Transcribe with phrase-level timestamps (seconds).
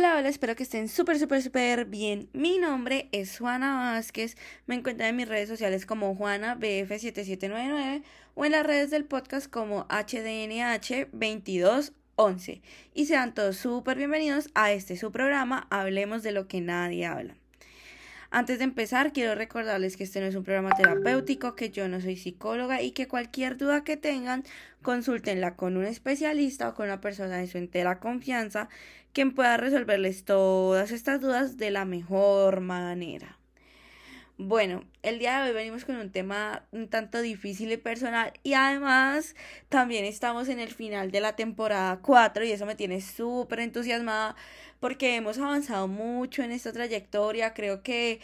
[0.00, 2.30] Hola, hola, espero que estén súper, súper, súper bien.
[2.32, 4.34] Mi nombre es Juana Vázquez.
[4.64, 8.02] Me encuentran en mis redes sociales como JuanaBF7799
[8.34, 12.62] o en las redes del podcast como HDNH2211.
[12.94, 17.39] Y sean todos súper bienvenidos a este su programa Hablemos de lo que nadie habla.
[18.32, 22.00] Antes de empezar, quiero recordarles que este no es un programa terapéutico, que yo no
[22.00, 24.44] soy psicóloga y que cualquier duda que tengan,
[24.82, 28.68] consúltenla con un especialista o con una persona de su entera confianza,
[29.12, 33.39] quien pueda resolverles todas estas dudas de la mejor manera.
[34.42, 38.54] Bueno, el día de hoy venimos con un tema un tanto difícil y personal y
[38.54, 39.36] además
[39.68, 44.36] también estamos en el final de la temporada 4 y eso me tiene súper entusiasmada
[44.80, 47.52] porque hemos avanzado mucho en esta trayectoria.
[47.52, 48.20] Creo que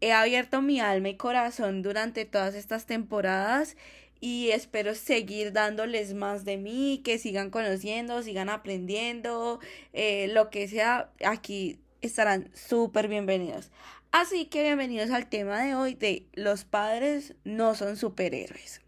[0.00, 3.76] he abierto mi alma y corazón durante todas estas temporadas
[4.22, 9.60] y espero seguir dándoles más de mí, que sigan conociendo, sigan aprendiendo,
[9.92, 13.70] eh, lo que sea, aquí estarán súper bienvenidos.
[14.10, 18.80] Así que bienvenidos al tema de hoy de los padres no son superhéroes.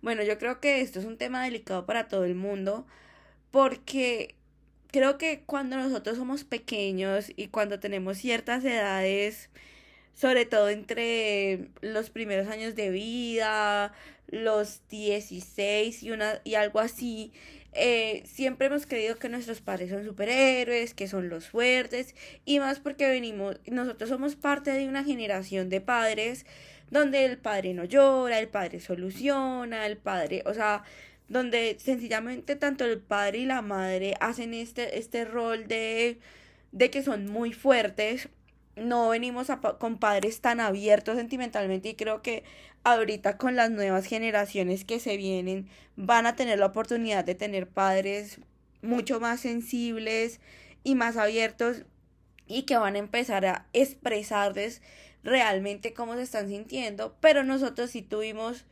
[0.00, 2.86] Bueno, yo creo que esto es un tema delicado para todo el mundo
[3.50, 4.36] porque
[4.92, 9.50] creo que cuando nosotros somos pequeños y cuando tenemos ciertas edades,
[10.14, 13.92] sobre todo entre los primeros años de vida,
[14.28, 17.32] los 16 y, una, y algo así,
[17.74, 22.80] eh, siempre hemos creído que nuestros padres son superhéroes, que son los fuertes, y más
[22.80, 26.46] porque venimos, nosotros somos parte de una generación de padres
[26.90, 30.84] donde el padre no llora, el padre soluciona, el padre, o sea,
[31.28, 36.18] donde sencillamente tanto el padre y la madre hacen este, este rol de,
[36.72, 38.28] de que son muy fuertes.
[38.76, 42.44] No venimos con padres tan abiertos sentimentalmente y creo que
[42.84, 47.68] ahorita con las nuevas generaciones que se vienen van a tener la oportunidad de tener
[47.68, 48.40] padres
[48.82, 50.40] mucho más sensibles
[50.84, 51.84] y más abiertos
[52.46, 54.82] y que van a empezar a expresarles
[55.22, 58.66] realmente cómo se están sintiendo, pero nosotros sí tuvimos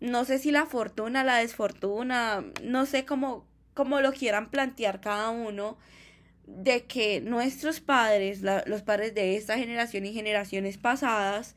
[0.00, 5.30] no sé si la fortuna, la desfortuna, no sé cómo, cómo lo quieran plantear cada
[5.30, 5.76] uno,
[6.46, 11.56] de que nuestros padres, los padres de esta generación y generaciones pasadas,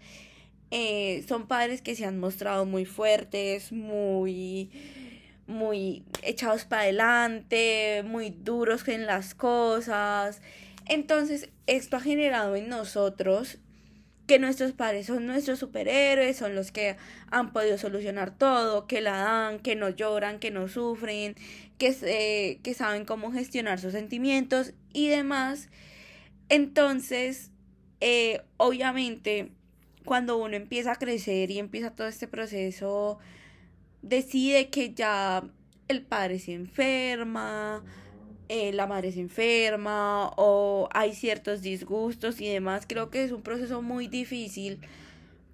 [0.72, 4.72] eh, son padres que se han mostrado muy fuertes, muy
[5.48, 10.42] muy echados para adelante, muy duros en las cosas.
[10.88, 13.60] Entonces, esto ha generado en nosotros
[14.28, 16.96] que nuestros padres son nuestros superhéroes, son los que
[17.30, 21.36] han podido solucionar todo, que la dan, que no lloran, que no sufren,
[21.78, 25.68] que, que saben cómo gestionar sus sentimientos y demás.
[26.48, 27.52] Entonces,
[28.00, 29.52] eh, obviamente,
[30.06, 33.20] cuando uno empieza a crecer y empieza todo este proceso,
[34.02, 35.44] decide que ya
[35.88, 37.84] el padre se enferma,
[38.50, 42.86] eh, la madre se enferma o hay ciertos disgustos y demás.
[42.88, 44.80] Creo que es un proceso muy difícil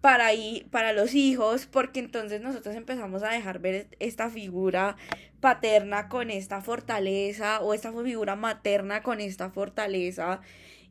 [0.02, 0.30] para,
[0.72, 4.96] para los hijos porque entonces nosotros empezamos a dejar ver esta figura
[5.40, 10.42] paterna con esta fortaleza o esta figura materna con esta fortaleza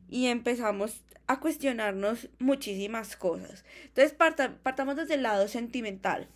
[0.09, 3.65] y empezamos a cuestionarnos muchísimas cosas.
[3.85, 6.27] Entonces partamos desde el lado sentimental.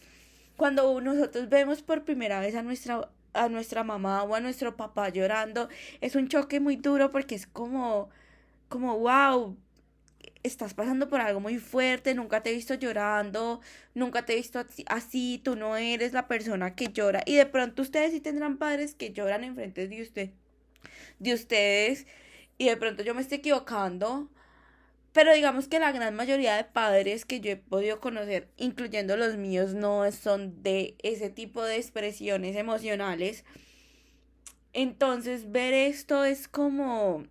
[0.58, 5.10] Cuando nosotros vemos por primera vez a nuestra a nuestra mamá o a nuestro papá
[5.10, 5.70] llorando,
[6.02, 8.10] es un choque muy duro porque es como,
[8.68, 9.58] como, wow,
[10.44, 13.62] estás pasando por algo muy fuerte, nunca te he visto llorando,
[13.94, 17.22] nunca te he visto así, tú no eres la persona que llora.
[17.26, 20.32] Y de pronto ustedes sí tendrán padres que lloran enfrente de usted,
[21.20, 22.08] de ustedes,
[22.58, 24.30] y de pronto yo me estoy equivocando,
[25.14, 29.36] pero digamos que la gran mayoría de padres que yo he podido conocer, incluyendo los
[29.36, 33.44] míos, no son de ese tipo de expresiones emocionales.
[34.74, 37.26] Entonces ver esto es como,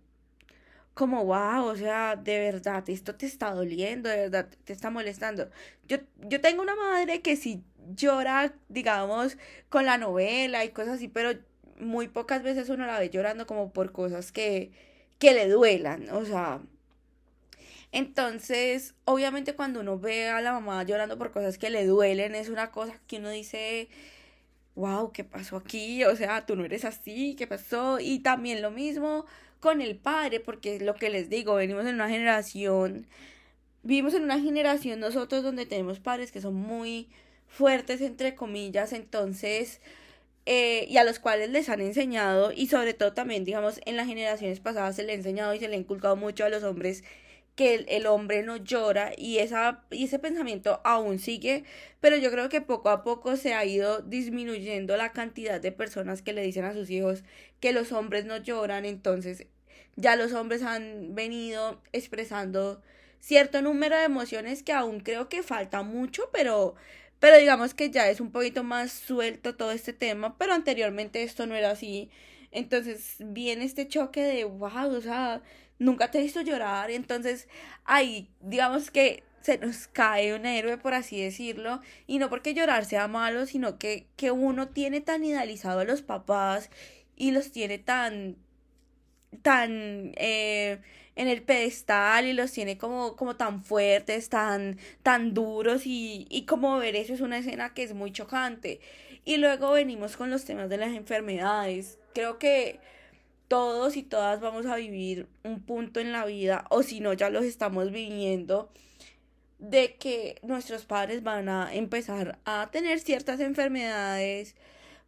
[0.93, 5.49] como, wow, o sea, de verdad, esto te está doliendo, de verdad, te está molestando.
[5.87, 7.63] Yo, yo tengo una madre que sí
[7.95, 9.37] llora, digamos,
[9.69, 11.31] con la novela y cosas así, pero
[11.79, 14.71] muy pocas veces uno la ve llorando como por cosas que,
[15.19, 16.61] que le duelan, o sea
[17.91, 22.49] entonces, obviamente cuando uno ve a la mamá llorando por cosas que le duelen, es
[22.49, 23.89] una cosa que uno dice,
[24.75, 26.03] wow, ¿qué pasó aquí?
[26.05, 27.99] O sea, tú no eres así, ¿qué pasó?
[27.99, 29.25] Y también lo mismo
[29.59, 33.07] con el padre, porque es lo que les digo, venimos en una generación,
[33.83, 37.09] vivimos en una generación nosotros donde tenemos padres que son muy
[37.47, 39.81] fuertes, entre comillas, entonces...
[40.47, 44.07] Eh, y a los cuales les han enseñado y sobre todo también digamos en las
[44.07, 47.03] generaciones pasadas se le ha enseñado y se le ha inculcado mucho a los hombres
[47.55, 51.63] que el, hombre no llora y, esa, y ese pensamiento aún sigue,
[51.99, 56.21] pero yo creo que poco a poco se ha ido disminuyendo la cantidad de personas
[56.21, 57.23] que le dicen a sus hijos
[57.59, 59.47] que los hombres no lloran, entonces
[59.95, 62.81] ya los hombres han venido expresando
[63.19, 66.75] cierto número de emociones que aún creo que falta mucho, pero,
[67.19, 71.45] pero digamos que ya es un poquito más suelto todo este tema, pero anteriormente esto
[71.45, 72.09] no era así.
[72.51, 75.41] Entonces viene este choque de, wow, o sea,
[75.81, 76.91] nunca te he visto llorar.
[76.91, 77.49] Entonces
[77.85, 82.85] ahí, digamos que se nos cae un héroe, por así decirlo, y no porque llorar
[82.85, 86.69] sea malo, sino que, que uno tiene tan idealizado a los papás
[87.15, 88.37] y los tiene tan,
[89.41, 90.79] tan eh,
[91.15, 96.45] en el pedestal y los tiene como, como tan fuertes, tan, tan duros y, y
[96.45, 98.79] como ver eso es una escena que es muy chocante.
[99.25, 101.97] Y luego venimos con los temas de las enfermedades.
[102.13, 102.79] Creo que
[103.51, 107.29] todos y todas vamos a vivir un punto en la vida, o si no, ya
[107.29, 108.71] los estamos viviendo,
[109.59, 114.55] de que nuestros padres van a empezar a tener ciertas enfermedades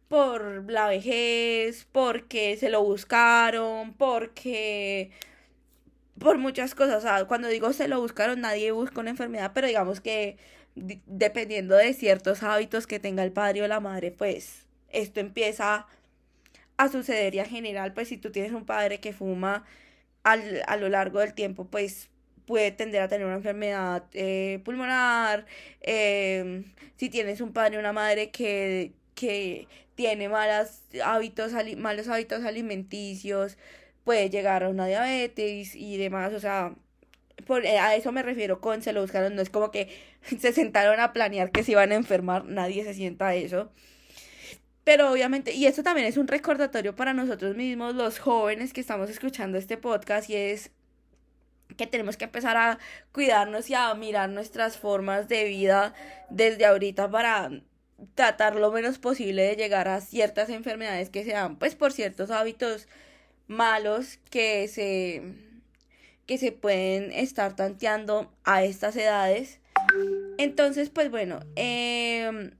[0.08, 5.10] por la vejez, porque se lo buscaron, porque
[6.18, 6.98] por muchas cosas.
[6.98, 10.36] O sea, cuando digo se lo buscaron, nadie busca una enfermedad, pero digamos que
[10.74, 15.86] dependiendo de ciertos hábitos que tenga el padre o la madre, pues esto empieza
[16.76, 19.64] a suceder general, pues si tú tienes un padre que fuma
[20.24, 22.10] al, a lo largo del tiempo, pues
[22.46, 25.46] puede tender a tener una enfermedad eh, pulmonar,
[25.80, 26.64] em,
[26.96, 33.56] si tienes un padre o una madre que, que tiene malas hábitos, malos hábitos alimenticios,
[34.04, 36.74] puede llegar a una diabetes y demás, o sea,
[37.46, 39.88] por, eh, a eso me refiero con se lo buscaron, no es como que
[40.38, 43.70] se sentaron a planear que se iban a enfermar, nadie se sienta a eso.
[44.84, 49.08] Pero obviamente, y esto también es un recordatorio para nosotros mismos, los jóvenes que estamos
[49.08, 50.70] escuchando este podcast, y es
[51.76, 52.78] que tenemos que empezar a
[53.12, 55.94] cuidarnos y a mirar nuestras formas de vida
[56.28, 57.50] desde ahorita para
[58.14, 62.86] tratar lo menos posible de llegar a ciertas enfermedades que sean pues por ciertos hábitos
[63.46, 65.22] malos que se
[66.26, 69.60] que se pueden estar tanteando a estas edades.
[70.38, 72.50] Entonces, pues bueno, eh,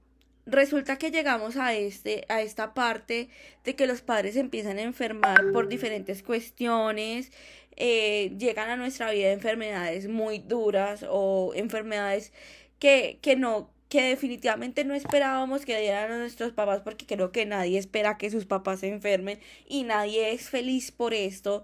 [0.45, 3.29] resulta que llegamos a este a esta parte
[3.63, 7.31] de que los padres empiezan a enfermar por diferentes cuestiones
[7.77, 12.31] eh, llegan a nuestra vida enfermedades muy duras o enfermedades
[12.79, 17.45] que, que no que definitivamente no esperábamos que dieran a nuestros papás porque creo que
[17.45, 21.63] nadie espera que sus papás se enfermen y nadie es feliz por esto.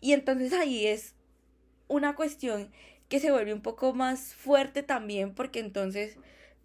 [0.00, 1.14] Y entonces ahí es
[1.88, 2.70] una cuestión
[3.08, 6.16] que se vuelve un poco más fuerte también porque entonces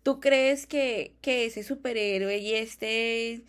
[0.03, 3.43] tú crees que, que ese superhéroe y este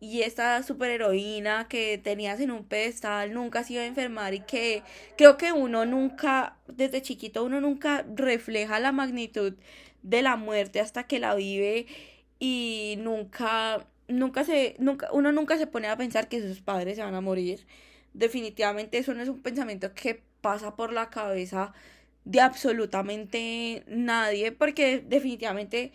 [0.00, 4.82] y esta superheroína que tenías en un pedestal nunca se iba a enfermar y que
[5.16, 9.54] creo que uno nunca, desde chiquito, uno nunca refleja la magnitud
[10.02, 11.86] de la muerte hasta que la vive
[12.38, 17.02] y nunca, nunca se, nunca, uno nunca se pone a pensar que sus padres se
[17.02, 17.66] van a morir.
[18.12, 21.72] Definitivamente eso no es un pensamiento que pasa por la cabeza
[22.26, 25.92] de absolutamente nadie porque definitivamente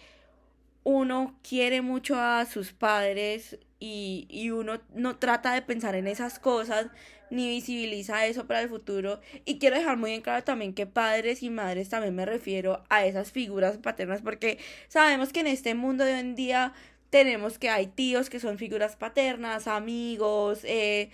[0.83, 6.39] uno quiere mucho a sus padres y, y uno no trata de pensar en esas
[6.39, 6.87] cosas
[7.29, 9.21] ni visibiliza eso para el futuro.
[9.45, 13.05] Y quiero dejar muy en claro también que padres y madres también me refiero a
[13.05, 14.57] esas figuras paternas porque
[14.87, 16.73] sabemos que en este mundo de hoy en día
[17.09, 21.09] tenemos que hay tíos que son figuras paternas, amigos, eh,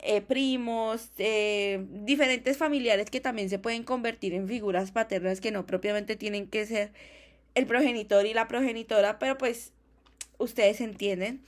[0.00, 5.66] eh, primos, eh, diferentes familiares que también se pueden convertir en figuras paternas que no
[5.66, 6.92] propiamente tienen que ser
[7.54, 9.72] el progenitor y la progenitora, pero pues
[10.38, 11.42] ustedes entienden.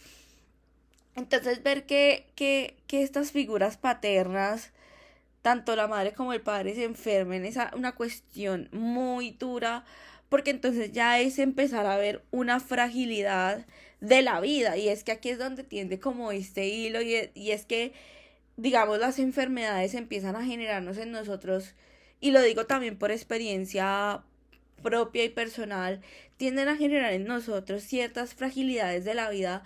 [1.17, 4.73] Entonces ver que, que, que estas figuras paternas,
[5.43, 9.85] tanto la madre como el padre, se enfermen es una cuestión muy dura,
[10.29, 13.65] porque entonces ya es empezar a ver una fragilidad
[14.01, 17.53] de la vida, y es que aquí es donde tiende como este hilo, y, y
[17.53, 17.93] es que,
[18.57, 21.75] digamos, las enfermedades empiezan a generarnos en nosotros,
[22.21, 24.23] y lo digo también por experiencia
[24.83, 26.01] propia y personal
[26.37, 29.63] tienden a generar en nosotros ciertas fragilidades de la vida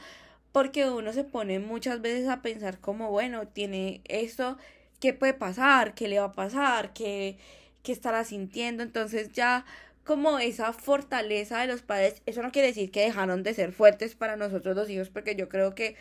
[0.52, 4.56] porque uno se pone muchas veces a pensar como bueno tiene esto
[5.00, 7.38] qué puede pasar qué le va a pasar qué,
[7.82, 9.64] qué estará sintiendo entonces ya
[10.04, 14.14] como esa fortaleza de los padres eso no quiere decir que dejaron de ser fuertes
[14.14, 15.96] para nosotros los hijos porque yo creo que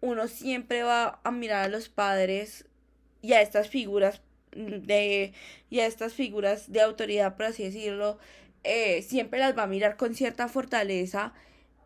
[0.00, 2.66] uno siempre va a mirar a los padres
[3.22, 4.22] y a estas figuras
[4.52, 5.32] de
[5.70, 8.18] y a estas figuras de autoridad por así decirlo
[8.64, 11.34] eh, siempre las va a mirar con cierta fortaleza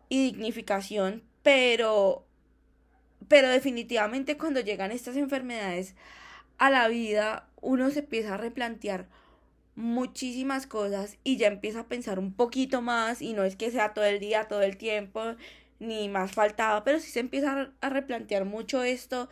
[0.07, 2.25] y dignificación, pero,
[3.27, 5.95] pero definitivamente cuando llegan estas enfermedades
[6.57, 9.07] a la vida, uno se empieza a replantear
[9.75, 13.93] muchísimas cosas y ya empieza a pensar un poquito más y no es que sea
[13.93, 15.35] todo el día, todo el tiempo,
[15.79, 19.29] ni más faltaba, pero sí se empieza a replantear mucho esto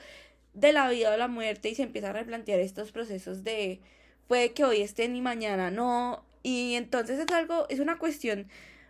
[0.54, 3.80] de la vida o la muerte y se empieza a replantear estos procesos de
[4.28, 6.26] puede que hoy estén y mañana no.
[6.44, 8.48] Y entonces es algo, es una cuestión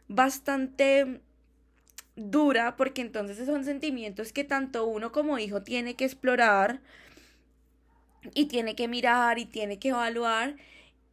[0.08, 1.22] bastante
[2.16, 6.82] dura porque entonces son sentimientos que tanto uno como hijo tiene que explorar
[8.34, 10.56] y tiene que mirar y tiene que evaluar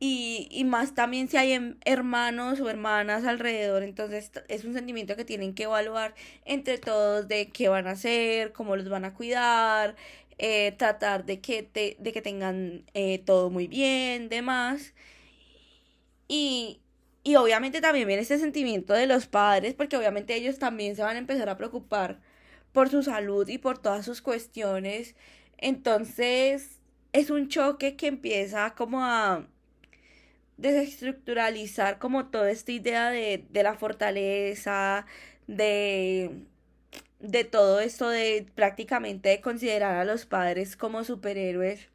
[0.00, 5.24] y, y más también si hay hermanos o hermanas alrededor, entonces es un sentimiento que
[5.24, 9.96] tienen que evaluar entre todos de qué van a hacer, cómo los van a cuidar,
[10.38, 14.94] eh, tratar de que, te, de que tengan eh, todo muy bien, demás.
[16.28, 16.80] Y,
[17.22, 21.16] y obviamente también viene ese sentimiento de los padres, porque obviamente ellos también se van
[21.16, 22.20] a empezar a preocupar
[22.72, 25.14] por su salud y por todas sus cuestiones.
[25.58, 26.80] Entonces,
[27.12, 29.46] es un choque que empieza como a
[30.56, 35.06] desestructuralizar como toda esta idea de, de la fortaleza,
[35.46, 36.46] de
[37.24, 41.88] de todo esto de prácticamente de considerar a los padres como superhéroes.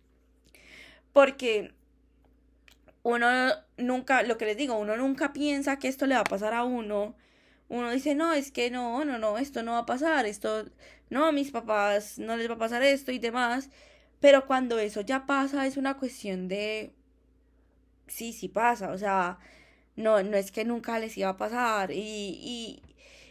[1.13, 1.73] Porque
[3.03, 3.27] uno
[3.77, 6.63] nunca, lo que les digo, uno nunca piensa que esto le va a pasar a
[6.63, 7.15] uno.
[7.69, 10.65] Uno dice, no, es que no, no, no, esto no va a pasar, esto,
[11.09, 13.69] no, a mis papás no les va a pasar esto y demás.
[14.19, 16.93] Pero cuando eso ya pasa es una cuestión de,
[18.09, 19.39] sí, sí pasa, o sea,
[19.95, 21.91] no, no es que nunca les iba a pasar.
[21.91, 22.81] Y, y,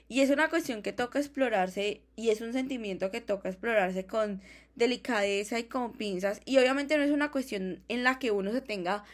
[0.09, 4.43] y es una cuestión que toca explorarse y es un sentimiento que toca explorarse con
[4.75, 6.41] delicadeza y con pinzas.
[6.45, 9.05] Y obviamente no es una cuestión en la que uno se tenga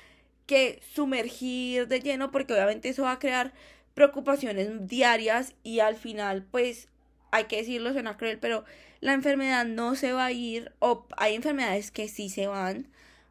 [0.46, 3.52] que sumergir de lleno porque obviamente eso va a crear
[3.94, 6.88] preocupaciones diarias y al final pues
[7.30, 8.64] hay que decirlo, suena cruel, pero
[9.00, 12.88] la enfermedad no se va a ir o hay enfermedades que sí se van,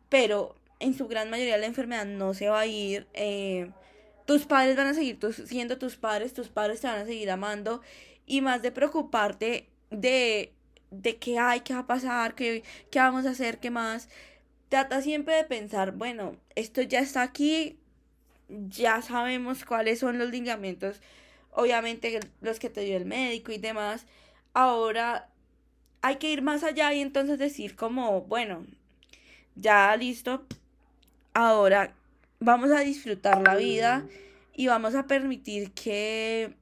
[0.09, 3.07] pero en su gran mayoría la enfermedad no se va a ir.
[3.13, 3.71] Eh,
[4.25, 7.81] tus padres van a seguir siendo tus padres, tus padres te van a seguir amando
[8.25, 10.53] y más de preocuparte de,
[10.91, 14.09] de qué hay, qué va a pasar, qué, qué vamos a hacer, qué más.
[14.69, 17.77] Trata siempre de pensar, bueno, esto ya está aquí,
[18.49, 21.01] ya sabemos cuáles son los lineamientos,
[21.51, 24.05] obviamente los que te dio el médico y demás.
[24.53, 25.29] Ahora
[26.01, 28.65] hay que ir más allá y entonces decir como, bueno,
[29.55, 30.45] ya listo,
[31.33, 31.93] ahora
[32.39, 34.05] vamos a disfrutar la vida
[34.53, 36.55] y vamos a permitir que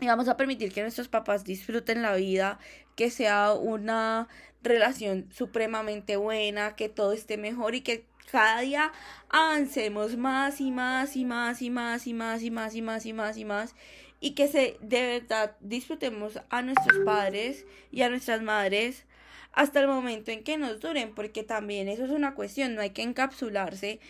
[0.00, 2.58] y vamos a permitir que nuestros papás disfruten la vida,
[2.96, 4.28] que sea una
[4.62, 8.92] relación supremamente buena, que todo esté mejor y que cada día
[9.28, 13.12] avancemos más y más y más y más y más y más y más y
[13.12, 13.74] más y más
[14.20, 19.04] y que se de verdad disfrutemos a nuestros padres y a nuestras madres
[19.52, 22.90] hasta el momento en que nos duren, porque también eso es una cuestión, no hay
[22.90, 24.00] que encapsularse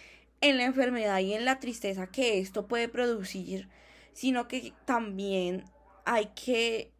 [0.40, 3.68] en la enfermedad y en la tristeza que esto puede producir,
[4.12, 5.64] sino que también
[6.04, 6.90] hay que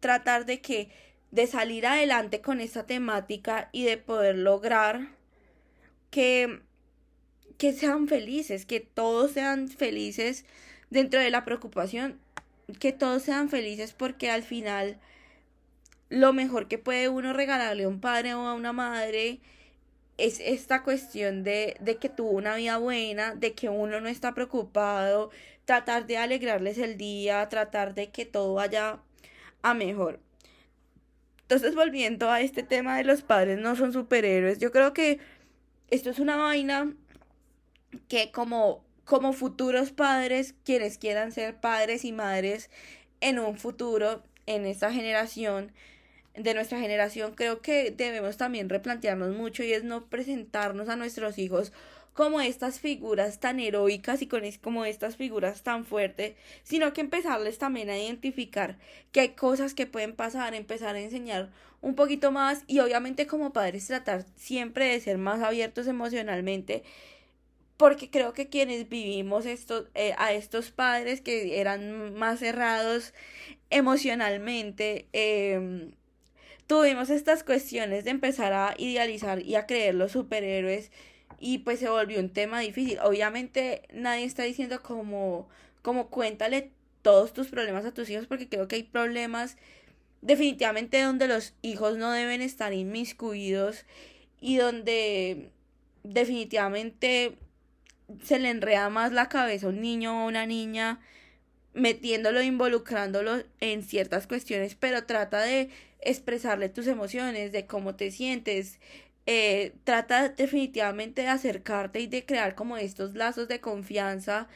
[0.00, 0.90] tratar de que
[1.30, 5.08] de salir adelante con esta temática y de poder lograr
[6.10, 6.60] que
[7.58, 10.44] que sean felices, que todos sean felices
[10.90, 12.20] dentro de la preocupación,
[12.80, 14.98] que todos sean felices porque al final
[16.08, 19.40] lo mejor que puede uno regalarle a un padre o a una madre
[20.18, 24.34] es esta cuestión de, de que tuvo una vida buena, de que uno no está
[24.34, 25.30] preocupado,
[25.64, 29.00] tratar de alegrarles el día, tratar de que todo vaya
[29.62, 30.20] a mejor.
[31.42, 35.20] Entonces, volviendo a este tema de los padres no son superhéroes, yo creo que
[35.90, 36.92] esto es una vaina
[38.08, 42.70] que como, como futuros padres, quienes quieran ser padres y madres
[43.20, 45.72] en un futuro, en esta generación,
[46.36, 51.38] de nuestra generación creo que debemos también replantearnos mucho y es no presentarnos a nuestros
[51.38, 51.72] hijos
[52.16, 57.58] como estas figuras tan heroicas y con como estas figuras tan fuertes, sino que empezarles
[57.58, 58.78] también a identificar
[59.12, 61.50] que hay cosas que pueden pasar, empezar a enseñar
[61.82, 66.84] un poquito más y obviamente como padres tratar siempre de ser más abiertos emocionalmente
[67.76, 73.12] porque creo que quienes vivimos eh, a estos padres que eran más cerrados
[73.70, 75.90] emocionalmente, eh,
[76.66, 80.90] tuvimos estas cuestiones de empezar a idealizar y a creer los superhéroes
[81.38, 82.98] y pues se volvió un tema difícil.
[83.00, 85.48] Obviamente nadie está diciendo como,
[85.82, 86.70] como cuéntale
[87.02, 89.56] todos tus problemas a tus hijos porque creo que hay problemas
[90.22, 93.84] definitivamente donde los hijos no deben estar inmiscuidos
[94.40, 95.50] y donde
[96.02, 97.38] definitivamente
[98.22, 101.00] se le enreda más la cabeza a un niño o una niña
[101.76, 108.80] metiéndolo, involucrándolo en ciertas cuestiones, pero trata de expresarle tus emociones, de cómo te sientes.
[109.26, 114.48] Eh, trata definitivamente de acercarte y de crear como estos lazos de confianza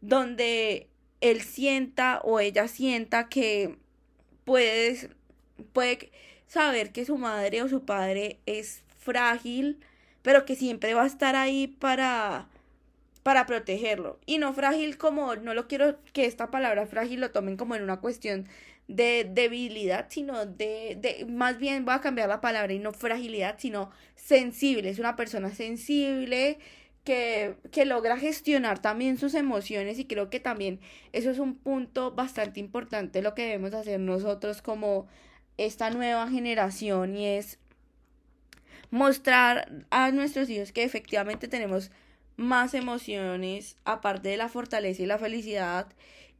[0.00, 0.88] donde
[1.20, 3.78] él sienta o ella sienta que
[4.44, 5.08] puedes
[5.72, 6.10] puede
[6.46, 9.80] saber que su madre o su padre es frágil,
[10.22, 12.48] pero que siempre va a estar ahí para
[13.24, 14.20] para protegerlo.
[14.26, 17.82] Y no frágil como, no lo quiero que esta palabra frágil lo tomen como en
[17.82, 18.46] una cuestión
[18.86, 23.56] de debilidad, sino de, de, más bien voy a cambiar la palabra y no fragilidad,
[23.58, 24.90] sino sensible.
[24.90, 26.58] Es una persona sensible
[27.02, 30.78] que, que logra gestionar también sus emociones y creo que también
[31.12, 35.06] eso es un punto bastante importante lo que debemos hacer nosotros como
[35.56, 37.58] esta nueva generación y es
[38.90, 41.90] mostrar a nuestros hijos que efectivamente tenemos
[42.36, 45.86] más emociones aparte de la fortaleza y la felicidad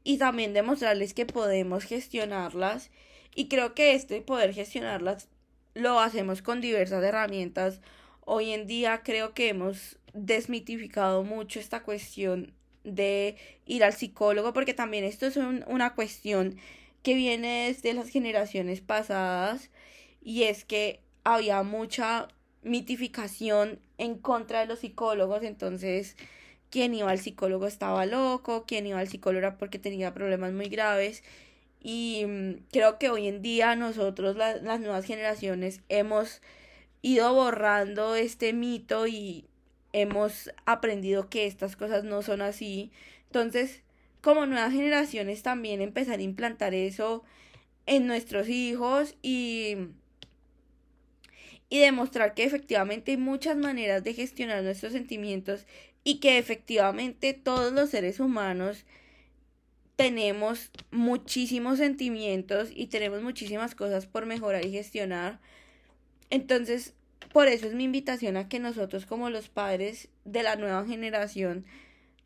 [0.02, 2.90] y también demostrarles que podemos gestionarlas
[3.34, 5.28] y creo que este poder gestionarlas
[5.74, 7.80] lo hacemos con diversas herramientas.
[8.20, 12.52] Hoy en día creo que hemos desmitificado mucho esta cuestión
[12.84, 13.36] de
[13.66, 16.56] ir al psicólogo porque también esto es una cuestión
[17.02, 19.70] que viene desde las generaciones pasadas
[20.22, 22.28] y es que había mucha
[22.64, 26.16] mitificación en contra de los psicólogos, entonces
[26.70, 30.68] quien iba al psicólogo estaba loco, quien iba al psicólogo era porque tenía problemas muy
[30.68, 31.22] graves
[31.80, 36.40] y mm, creo que hoy en día nosotros las nuevas generaciones hemos
[37.02, 39.46] ido borrando este mito y
[39.92, 42.90] hemos aprendido que estas cosas no son así.
[43.26, 43.82] Entonces,
[44.22, 47.22] como nuevas generaciones también empezar a implantar eso
[47.86, 49.76] en nuestros hijos y
[51.74, 55.66] y demostrar que efectivamente hay muchas maneras de gestionar nuestros sentimientos
[56.04, 58.84] y que efectivamente todos los seres humanos
[59.96, 65.40] tenemos muchísimos sentimientos y tenemos muchísimas cosas por mejorar y gestionar.
[66.30, 66.94] Entonces,
[67.32, 71.66] por eso es mi invitación a que nosotros como los padres de la nueva generación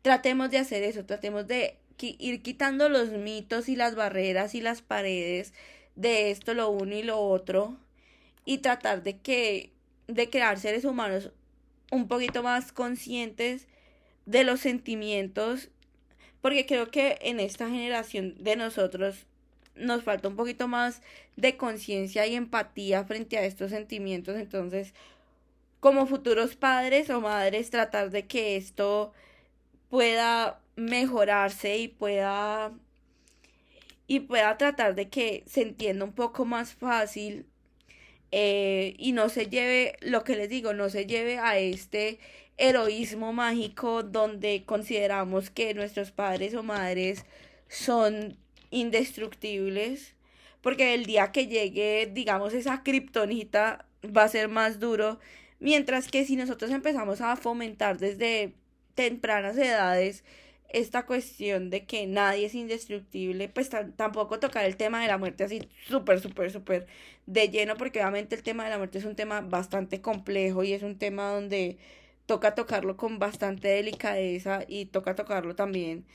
[0.03, 4.83] tratemos de hacer eso, tratemos de ir quitando los mitos y las barreras y las
[4.83, 5.55] paredes
[5.95, 7.79] de esto, lo uno y lo otro
[8.49, 9.73] y tratar de que
[10.07, 11.29] de crear seres humanos
[11.91, 13.67] un poquito más conscientes
[14.25, 15.69] de los sentimientos
[16.41, 19.27] porque creo que en esta generación de nosotros
[19.75, 21.03] nos falta un poquito más
[21.35, 24.35] de conciencia y empatía frente a estos sentimientos.
[24.35, 24.95] Entonces
[25.79, 29.13] como futuros padres o madres tratar de que esto
[29.91, 32.71] pueda mejorarse y pueda
[34.07, 37.45] y pueda tratar de que se entienda un poco más fácil
[38.31, 42.19] eh, y no se lleve, lo que les digo, no se lleve a este
[42.57, 47.25] heroísmo mágico donde consideramos que nuestros padres o madres
[47.67, 48.37] son
[48.69, 50.13] indestructibles,
[50.61, 55.19] porque el día que llegue, digamos, esa kriptonita va a ser más duro,
[55.59, 58.53] mientras que si nosotros empezamos a fomentar desde
[58.95, 60.23] tempranas edades
[60.69, 65.43] esta cuestión de que nadie es indestructible, pues tampoco tocar el tema de la muerte
[65.43, 66.87] así súper, súper, súper
[67.25, 70.73] de lleno, porque obviamente el tema de la muerte es un tema bastante complejo y
[70.73, 71.77] es un tema donde
[72.25, 76.05] toca tocarlo con bastante delicadeza y toca tocarlo también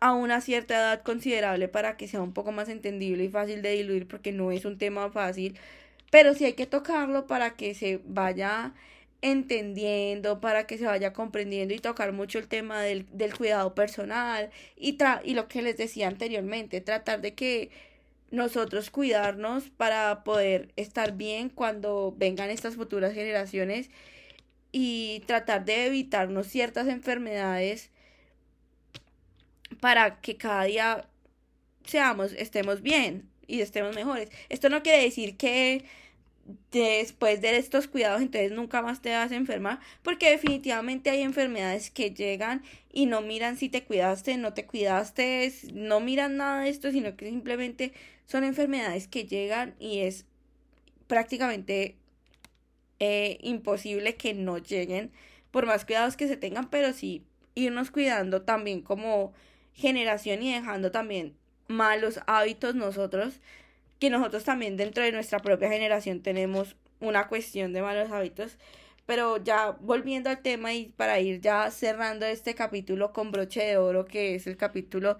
[0.00, 3.72] a una cierta edad considerable para que sea un poco más entendible y fácil de
[3.72, 5.58] diluir, porque no es un tema fácil,
[6.10, 8.74] pero sí hay que tocarlo para que se vaya
[9.22, 14.50] entendiendo, para que se vaya comprendiendo y tocar mucho el tema del, del cuidado personal
[14.76, 17.70] y, y lo que les decía anteriormente, tratar de que
[18.32, 23.90] nosotros cuidarnos para poder estar bien cuando vengan estas futuras generaciones
[24.72, 27.90] y tratar de evitarnos ciertas enfermedades
[29.80, 31.08] para que cada día
[31.84, 34.30] seamos, estemos bien y estemos mejores.
[34.48, 35.84] Esto no quiere decir que
[36.70, 41.90] después de estos cuidados entonces nunca más te vas a enfermar porque definitivamente hay enfermedades
[41.90, 42.62] que llegan
[42.92, 47.16] y no miran si te cuidaste, no te cuidaste, no miran nada de esto, sino
[47.16, 47.92] que simplemente
[48.26, 50.26] son enfermedades que llegan y es
[51.06, 51.96] prácticamente
[52.98, 55.10] eh, imposible que no lleguen
[55.50, 59.32] por más cuidados que se tengan, pero sí irnos cuidando también como
[59.74, 61.36] generación y dejando también
[61.68, 63.40] malos hábitos nosotros
[64.02, 68.58] que nosotros también dentro de nuestra propia generación tenemos una cuestión de malos hábitos.
[69.06, 73.76] Pero ya volviendo al tema y para ir ya cerrando este capítulo con broche de
[73.76, 75.18] oro, que es el capítulo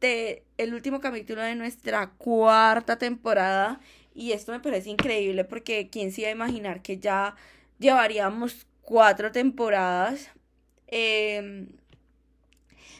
[0.00, 3.80] de el último capítulo de nuestra cuarta temporada.
[4.14, 7.34] Y esto me parece increíble porque quién se iba a imaginar que ya
[7.80, 10.30] llevaríamos cuatro temporadas.
[10.86, 11.66] Em,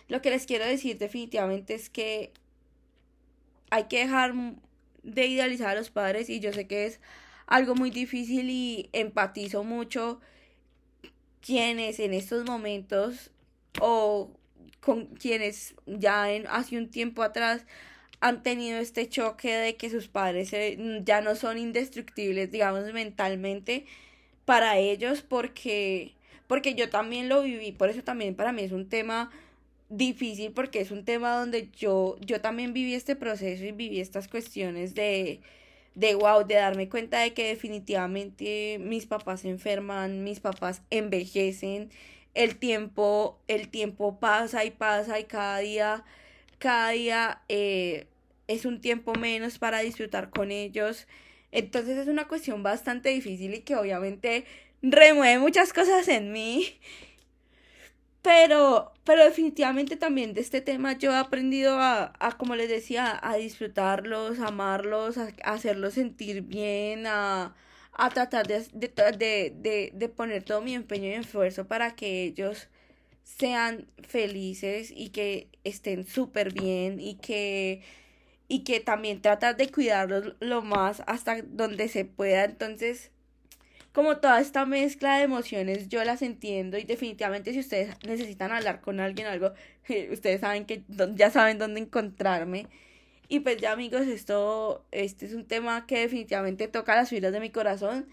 [0.09, 2.33] lo que les quiero decir definitivamente es que
[3.71, 4.35] hay que dejar
[5.05, 7.01] de idealizar a los padres y yo sé que es
[7.47, 10.21] algo muy difícil y empatizo mucho
[11.41, 13.31] quienes en estos momentos
[13.81, 14.31] o
[14.81, 17.67] con quienes ya en, hace un tiempo atrás
[18.21, 20.51] han tenido este choque de que sus padres
[21.05, 23.85] ya no son indestructibles, digamos, mentalmente
[24.45, 26.15] para ellos porque
[26.47, 29.31] porque yo también lo viví, por eso también para mí es un tema
[29.97, 34.29] difícil porque es un tema donde yo yo también viví este proceso y viví estas
[34.29, 35.41] cuestiones de
[35.95, 41.91] de wow, de darme cuenta de que definitivamente mis papás se enferman, mis papás envejecen,
[42.35, 46.05] el tiempo, el tiempo pasa y pasa y cada día,
[46.59, 48.07] cada día eh,
[48.49, 51.07] es un tiempo menos para disfrutar con ellos.
[51.53, 54.45] Entonces es una cuestión bastante difícil y que obviamente
[54.83, 56.67] remueve muchas cosas en mí.
[58.25, 63.21] Pero, pero definitivamente también de este tema yo he aprendido a, a como les decía,
[63.23, 67.55] a disfrutarlos, a amarlos, a, hacerlos sentir bien, a,
[67.93, 72.69] a tratar de, de, de, de, poner todo mi empeño y esfuerzo para que ellos
[73.25, 77.83] sean felices y que estén súper bien y que
[78.49, 82.45] y que también tratar de cuidarlos lo más hasta donde se pueda.
[82.45, 83.11] Entonces,
[83.95, 88.81] como toda esta mezcla de emociones, yo las entiendo y definitivamente si ustedes necesitan hablar
[88.81, 89.53] con alguien algo,
[90.11, 90.83] ustedes saben que
[91.15, 92.67] ya saben dónde encontrarme.
[93.29, 97.41] Y pues ya amigos, esto este es un tema que definitivamente toca las fibras de
[97.41, 98.09] mi corazón.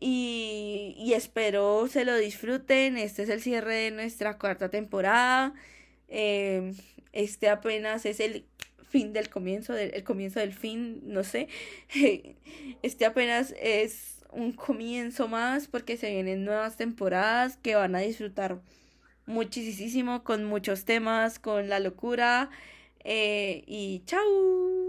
[0.00, 2.96] Y, y espero se lo disfruten.
[2.96, 5.52] Este es el cierre de nuestra cuarta temporada.
[6.08, 6.72] Eh,
[7.12, 8.46] este apenas es el
[8.88, 11.48] fin del comienzo, del, el comienzo del fin, no sé.
[12.82, 18.60] Este apenas es un comienzo más porque se vienen nuevas temporadas que van a disfrutar
[19.26, 22.50] muchísimo con muchos temas, con la locura.
[23.04, 24.87] Eh, y chao.